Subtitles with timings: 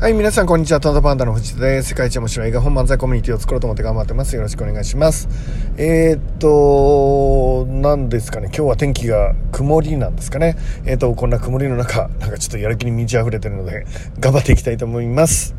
[0.00, 0.78] はい、皆さん、こんにちは。
[0.78, 1.88] トントパンダの藤田です。
[1.88, 4.36] 世界一面白い映画本漫才コミュニティを作ろうと思って頑張ってます。
[4.36, 5.28] よろしくお願いします。
[5.76, 8.46] えー、っと、何ですかね。
[8.46, 10.56] 今日は天気が曇りなんですかね。
[10.84, 13.86] えー、っと、こんな曇りの中、なんかちょっとやる気に満ち溢れてるので、
[14.20, 15.56] 頑張っていきたいと思います。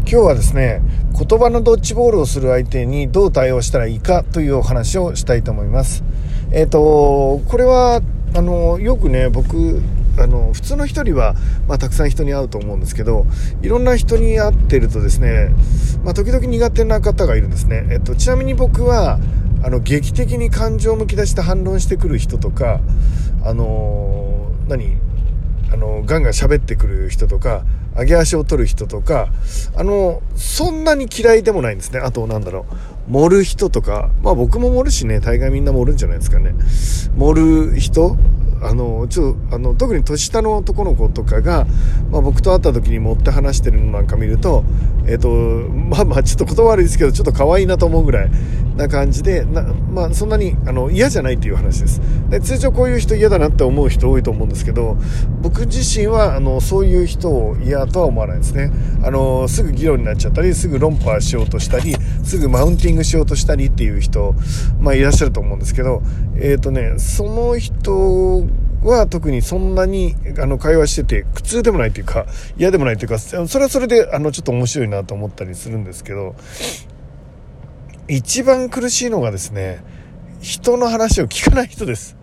[0.00, 0.82] 今日はですね、
[1.16, 6.02] 言葉のドッジボールをする相手にどう対応したらいいかというお話をしたいと思います。
[6.50, 8.00] えっ、と、これは、
[8.34, 9.80] あの、よくね、僕、
[10.18, 11.34] あの、普通の人には、
[11.68, 13.26] まあ、たくさん人に会うと思うんですけど、
[13.62, 15.50] いろんな人に会ってるとですね、
[16.04, 17.86] まあ、時々苦手な方がいるんですね。
[17.90, 19.18] えっと、ちなみに僕は、
[19.62, 22.80] あの、劇的に感情をむき出して反論してくる人とか、
[23.44, 24.96] あの、何
[25.72, 27.64] あの、ガンガン喋ってくる人とか、
[27.96, 29.28] 上げ足を取る人とか、
[29.76, 32.00] あの、そんなに嫌いでもないんですね。
[32.00, 32.66] あと、なんだろ
[33.08, 36.54] う、盛る人とか、まあ僕も盛るしね、大概みんな盛るんじゃないですかね。
[37.16, 38.16] 盛る人
[38.62, 41.66] あの、ちょっと、あの、特に年下の男の子とかが、
[42.10, 44.64] まあ僕と会った時に持って話してるのなんか見ると、
[45.10, 48.30] えっ、と、まあまあちょっと言葉悪いですけど、ちょっと可愛いなと思うぐらい
[48.76, 52.00] な感じで、なまあそんなに、あの、嫌じゃないっていう話です。
[52.30, 54.96] で通常こういう人嫌だなって思う人多いと思うんですけど、
[55.42, 58.70] 僕自身は、あの、そういう人を嫌とは思わないですね。
[59.02, 64.36] あの、すぐ議論になっちゃったり、すぐ論破しようとしたり、すぐマウンティングしようとしたりっていう人、
[64.78, 66.02] まあいらっしゃると思うんですけど、
[66.36, 68.46] えっ、とね、その人
[68.82, 76.34] は特にそんなにあの会話してて苦痛でもないというか嫌でもないというかそれはそれであのちょっと面白いなと思ったりするんですけど
[78.08, 79.82] 一番苦しいのがですね
[80.40, 82.16] 人の話を聞かない人です。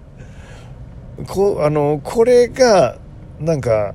[1.28, 2.98] こあのこれが
[3.40, 3.94] なんか、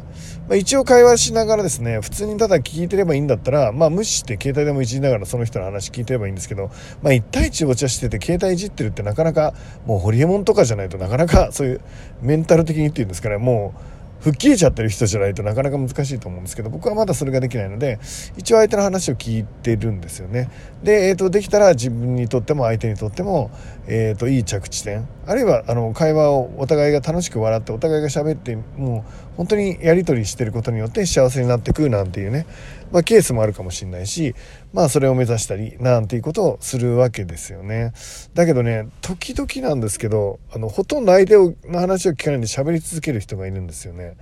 [0.52, 6.70] まあ、一応会話しながらですね普通にただ聞いてればいいんだったら、まあ、無視して携帯でもいじりながらその人の話聞いてればいいんですけど、
[7.02, 9.54] まあ、1対1お茶してて携帯いじってるってなかなか
[9.86, 11.80] もうホリエモンとかじゃないとなかなかそういう
[12.20, 17.98] メンタル的にっていうんですかねもう吹っ切れちゃってる人じゃないとなかなか難しいと思うんですけど僕はまだそれができないので
[18.36, 20.48] 一応相手の話を聞いてるんですよね。
[20.84, 23.50] で、えー、とできたら自分にとっても相手にとっても、
[23.88, 25.08] えー、といい着地点。
[25.26, 32.46] あるいはあの会話をお互いが楽しく笑ってお互いが喋ってもう本当にやり取りしてることによって幸せになっていくなんていうね、
[32.92, 34.34] まあ、ケースもあるかもしれないし
[34.72, 37.92] まあそれを目指したりなんていうことをするわけですよね。
[38.34, 41.36] だけどね時々なんですけどあのほとんど相手
[41.68, 44.16] の話を聞かないで喋り続ける人がいるんですよね。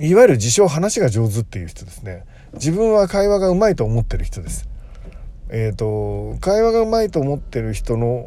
[0.00, 2.24] いわゆる自称話が上手っていう人ですね。
[2.54, 4.68] 自分は会話がうまいと思ってる人です。
[5.54, 8.26] えーと、会話がうまいと思ってる人の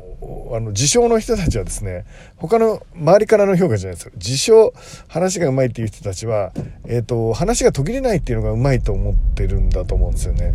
[0.52, 2.06] あの自称の人たちはですね
[2.38, 4.12] 他の周りからの評価じゃないですよ。
[4.16, 4.74] 自称
[5.08, 6.52] 話がうまいっていう人たちは、
[6.86, 10.54] えーと、話が途切れないっていうのがうまいと思ってるんだと思うんですよね。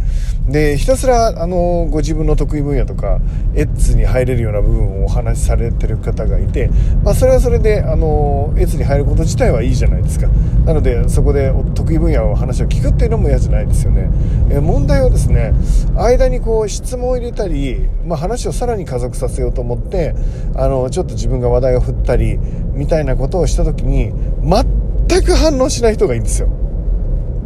[0.48, 3.20] でひたすらあのご自分の得意分野とか
[3.54, 6.70] エッツに入れるような部分をお話しされてる方がいて、
[7.02, 10.28] まあ、それはそれであのエッツに入ること自体はいいじゃないですか。
[10.64, 14.10] なのでそこで得意分野の話を聞くっていうのも嫌じゃないですよね、
[14.50, 15.52] えー、問題はですね
[15.96, 20.14] 間にこう質問を入れたり、まあ、話をさらに加速させようとと思って
[20.56, 22.38] あのちょっと自分が話題を振ったり
[22.72, 24.12] みたいなことをした時に
[24.42, 26.48] 全く反応しない人がいいんですよ。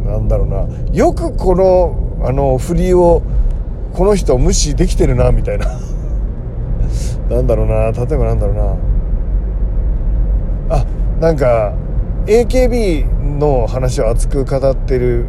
[0.05, 0.67] なんだろうな。
[0.93, 3.21] よくこのあの振りを
[3.93, 5.65] この人を無視できてるなみたいな。
[7.29, 7.91] なんだろうな。
[7.91, 8.75] 例えばなんだろうな。
[10.77, 10.85] あ
[11.19, 11.73] なんか
[12.27, 15.25] AKB の話を熱く語ってる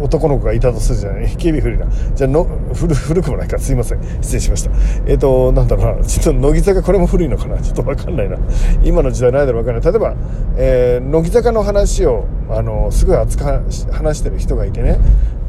[0.00, 1.86] 男の子がいたとするじゃない？AKB 古いな。
[2.14, 3.58] じゃあの古古くもないか。
[3.58, 4.02] すいません。
[4.22, 4.70] 失礼しました。
[5.06, 6.04] えっ、ー、となんだろうな。
[6.06, 7.58] ちょっと乃木坂これも古いのかな？
[7.62, 8.36] ちょっと分かんないな。
[8.82, 9.92] 今の時代ないだろう分かんない。
[9.92, 10.14] 例えば、
[10.56, 14.98] えー、乃木坂の話をあのすごい熱く話してる人がいてね。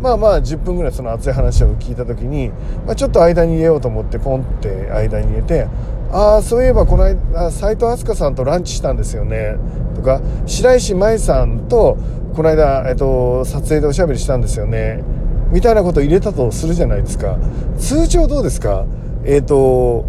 [0.01, 2.49] まあまあ10分ぐらいその熱い話を聞いた時に、
[2.85, 5.67] まあ、ちょっと間に入れようと思ってポンって間に入れて
[6.11, 9.57] ああそういえばこの間斎藤飛鳥さんとランチしたんですよね。
[9.95, 11.97] とか白石麻衣さんと
[12.35, 15.03] この間、えっと、撮影でおしゃべりしたんですよね。
[15.51, 17.37] みたいなことを入れたとするじゃないですか。
[17.77, 18.85] 通常どうですか？
[19.25, 20.05] えっ、と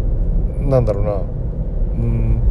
[0.59, 1.11] なんだろうな。
[1.11, 1.15] う
[2.05, 2.41] ん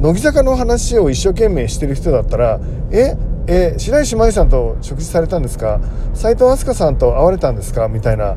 [0.00, 2.58] 乃木坂の話を一生懸命してる人だったら
[2.90, 5.80] ええ白石麻衣さんと食事されたんですか？
[6.14, 7.88] 斎藤飛鳥さんと会われたんですか？
[7.88, 8.36] みたいな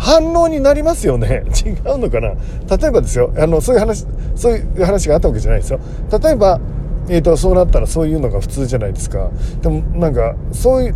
[0.00, 1.44] 反応になりますよね。
[1.64, 2.28] 違うのかな？
[2.76, 5.80] 例えばですよあのそういう話そういう話があったわけじゃないですよ。
[6.22, 6.60] 例えば
[7.08, 9.30] えーと、そうなったらそういうのが普通じゃないですか。
[9.62, 10.94] でもなんかそういう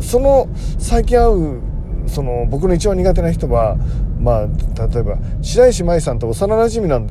[0.00, 0.48] その
[0.78, 1.60] 最近会う
[2.06, 3.76] その僕の一番苦手な人は
[4.20, 7.08] まあ例えば白石麻衣さんと幼なじみなん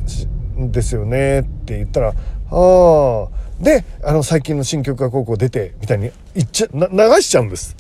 [0.72, 2.14] ですよねって言ったらあ
[2.50, 3.28] あ
[3.62, 7.76] であの最近の新曲が高校出てみたいに言っちゃ流しちゃうんです。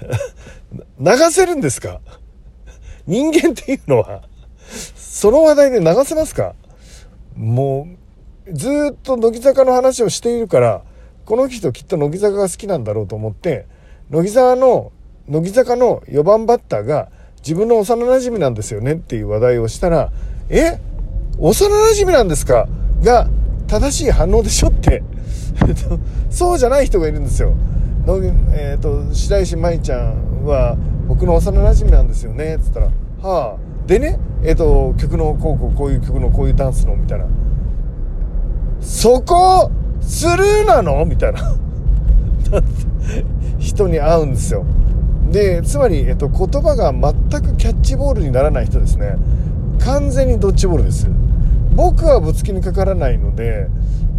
[1.00, 2.00] 流せるんですか？
[3.06, 4.22] 人間っていうのは
[4.96, 6.54] その話題で流せますか？
[7.36, 7.88] も
[8.46, 10.82] うずっと乃木坂の話をしているから
[11.24, 13.66] この人きっと乃木坂が好きなんだろうと思って
[14.10, 14.92] 乃木坂の
[15.28, 17.08] 乃木坂の4番バッターが
[17.38, 20.12] 自分の幼馴染なんですよねっていう話題をしたら
[20.48, 20.78] 「え？
[21.38, 22.68] 幼馴染なんですか?」
[23.02, 23.28] が
[23.66, 25.02] 正しい反応でしょって
[26.30, 27.54] そうじゃない人がいるんですよ。
[28.52, 32.56] えーと、白石麻衣ちゃんは僕の幼馴染なんですよね。
[32.56, 32.86] っつったら
[33.22, 33.86] 「はあ。
[33.86, 37.26] でねえっ、ー、と曲のこうこうこういう曲のこういうダンスの」みたいな
[38.80, 39.70] 「そこ
[40.00, 41.40] スルーなの?」みたいな。
[43.58, 44.64] 人に会うんですよ。
[45.30, 49.16] でつまり、えっ、ー、と、言葉が全くキャッチボールにならない人ですね。
[49.80, 51.08] 完全にドッジボールです。
[51.74, 53.68] 僕はぶつけにかからないので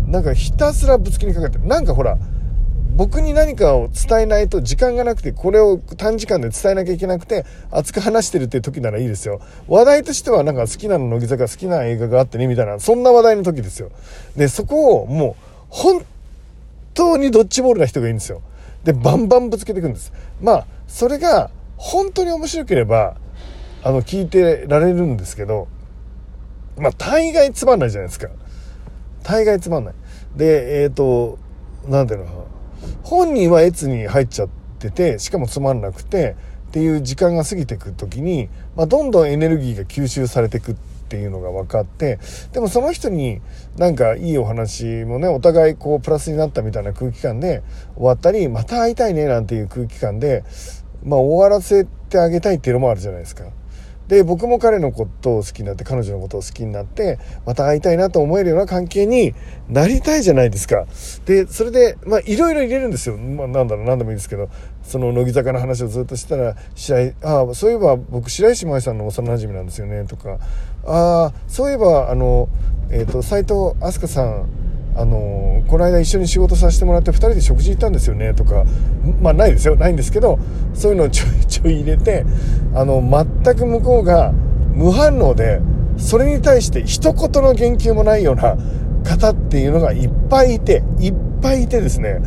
[0.08, 2.18] なんかひたすらぶつけにかかってなんかほら
[2.96, 9.42] 僕に何かを伝えないと時間がなくて、これを短時間で伝えなきゃいけなくて、熱く話してるって時ならいいですよ。
[9.68, 13.92] 話題としてはなんか好きなの乃木坂好きな映画があってね、みたいな、そんな話題の時ですよ。
[14.38, 16.06] で、そこをもう、本
[16.94, 18.42] 当にドッジボールな人がいいんですよ。
[18.86, 20.14] で、バンバンぶつけていくんです。
[20.42, 23.18] まあ、それが本当に面白ければ、
[23.84, 25.68] あの、聞いてられるんですけど、
[26.78, 28.30] まあ、大概つまんないじゃないですか。
[29.24, 29.94] 大概つまんない。
[30.38, 31.40] で、えっ、ー、と、
[31.90, 32.45] なんていうの
[33.04, 34.50] 本人は越に入っちゃっ
[34.80, 36.36] ててしかもつまんなくて
[36.70, 40.76] っていう時間が過ぎてく時に、まあ、どんどんエネルギーが吸収されてくっ
[41.08, 42.20] ていうのが分かって
[42.52, 43.40] でもその人に
[43.78, 47.64] なんかいいお話もねお互いこうプラスになったみたいな空気感で
[47.96, 50.44] 終わったりまた会いたいねなんていう空気感で、
[51.04, 53.46] まあ、終わらせてあげたいっていうのもあるじゃないですか。
[54.08, 59.34] で僕も彼のことを好きになって彼女のことを好きになってまた会いたいなと思えるような関係に
[59.68, 60.86] なりたいじゃないですか。
[61.26, 64.50] でそれでまあいろいろ入れるんですよ、まあ、なんだろう何でもいいですけど
[64.84, 70.38] その乃木坂の話をずっとしたら試合ああそういえば僕白石麻衣さんの幼馴染なんですよねとか
[70.86, 72.48] ああそういえばあの
[72.92, 74.65] えっ、ー、と斎藤飛鳥さん
[74.98, 78.64] あのこの間一緒に仕事させてもらって2人で食事行ったんですよねとか
[79.22, 80.40] まあないですよないんですけど
[80.74, 82.26] そういうのをちょい ちょい入れて
[82.74, 83.02] あの
[83.44, 84.34] 全く向こうが
[84.74, 85.62] 無反応で
[85.98, 88.58] それに対して一言の言及もないような
[89.04, 92.22] 方っていうのがいっぱいいていっぱいいてですね。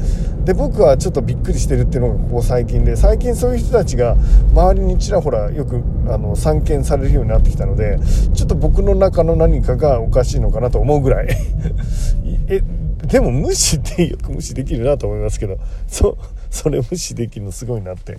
[0.45, 4.17] で僕はちょっとびっくりしてるっていうのがここ最近で最近そういう人たちが
[4.55, 7.99] 周りにちらほらよくあの散見されるようになってきたので
[8.33, 11.29] ちょっと僕の中の何かがおかしいのかなと思うぐらい。
[12.49, 12.63] え
[13.07, 16.17] でも無視ってよく無視できるなと思いますけどそ
[16.51, 18.19] それ無視できるのすごいなって。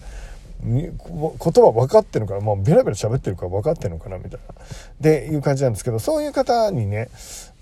[0.62, 4.56] 言葉分かってるのかな、まあ、ベラベラ喋ってるから分かってるのかなみたいな。
[5.00, 7.10] でいう感じなんですけどそういう方にね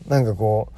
[0.07, 0.69] なんかこ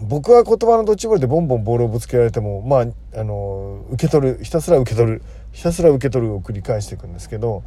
[0.00, 7.62] う僕は言葉のドッジボールでボンボンボールをぶつけられてもまああの受け取るひたすら受け取るひたすら受け取るを繰り返していくんですけど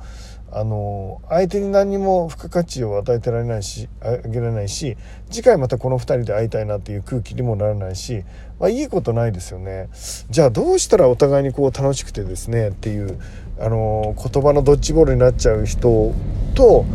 [0.52, 4.98] あの相手に何にも付加価値を与えてられないしあげられないし
[5.32, 8.24] 次回またこの2人で会いたいなっていう空気にもならないし、
[8.60, 9.90] まあ、いいことないですよね。
[10.30, 13.20] じゃあどうしたらお互いにこう楽しくてですねっていう
[13.60, 16.14] あの言葉のドッジボールになっちゃう人
[16.54, 16.86] と、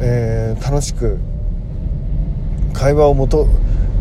[0.00, 1.18] えー、楽しく
[2.74, 3.46] 会話をもと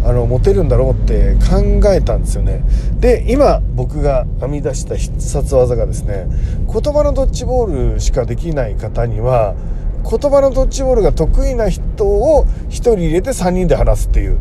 [0.05, 2.63] あのモテるんだろうって考えたんですよね。
[2.99, 6.27] で今僕が編み出した必殺技がですね
[6.71, 9.55] 言葉のドッジボールしかできない方には
[10.09, 14.37] 言葉のドッジボールが得意な人を1人入れて3人で話すっていう。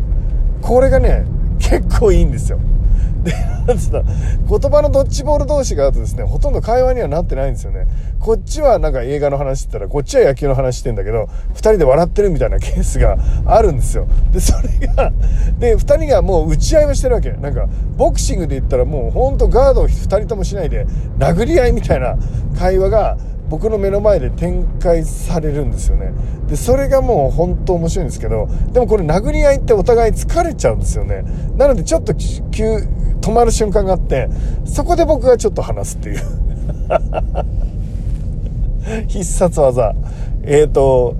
[0.62, 1.24] これがね
[1.58, 2.60] 結構いいんですよ。
[3.24, 3.32] で、
[3.66, 7.86] なんつった言葉のドッジボール同士があとですね、ほとんど会話にはなってないんですよね。
[8.20, 13.16] こっちはなんか映画の話して言ったら、こっちは野球の話してんだけど、二人で笑ってるみたいなケースが
[13.46, 14.06] あるんですよ。
[14.32, 15.12] で、それが、
[15.58, 17.32] で、二人がもう打ち合いをしてるわけ。
[17.32, 20.86] なんか、ボクシングで言ったらもうほんとガードを二人ともしないで、
[21.18, 22.16] 殴り合いみたいな
[22.58, 26.12] 会話が、僕の目の前で展開されるんですよね
[26.48, 31.24] でそれがもう本当面白いんですけどでもこれ殴り合いってお互い疲れちゃうんですよね
[31.56, 32.78] なのでちょっと急
[33.28, 34.28] 止まる瞬間があって
[34.64, 36.20] そこで僕がちょっと話すっていう。
[39.06, 39.94] 必殺技。
[40.44, 41.14] えっ、ー、と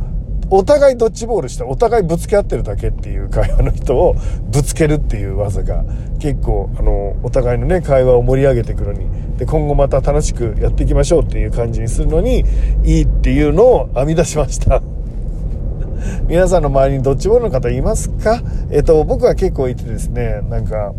[0.51, 4.15] お互いドッジボールしてお互いぶつけ合ってるだけっていう会話の人を
[4.51, 5.85] ぶつけるっていう技が
[6.19, 12.45] 結構あのお互いのね会話を盛り上げていくのにで今後また楽しくやっていきましょうっていう感じにするのに
[12.85, 14.81] いいっていうのを編み出しました。
[16.27, 18.43] 皆さんの周りにドッジボールの方いますか？
[18.71, 20.93] えっと僕は結構いてですねなんか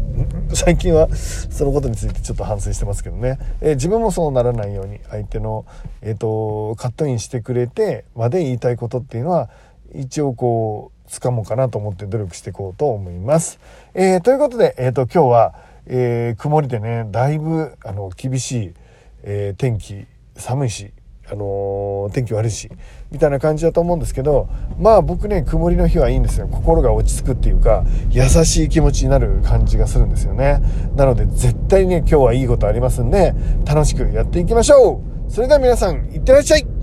[0.53, 5.65] 最近はそのことについてちょっと反省してますけどね、えー、自分もそうならないように相手の、
[6.01, 9.49] えーと、カットインしてくれてまで言いたいことっていうのは
[9.93, 13.59] 一応こう掴もうかなと思って努力していこうと思います。
[13.93, 18.73] えー、ということで、えーと、今日は、えー、曇りでねだいぶあの厳しい、
[19.23, 20.91] え天気寒いし
[21.31, 22.69] あのー、天気悪いし、
[23.11, 26.47] みたいな感じだと思うんですけど、まあ僕ね、曇りの日はいいんですよ。
[26.47, 30.61] 心が落ち着くっていうか、優しい気持ちになる感じがするんですよね。
[30.95, 33.33] なので絶対ね、今日はいいことありますんで、
[33.65, 36.78] 楽しくやっていきましょうそれでは皆さん、いってらっしゃい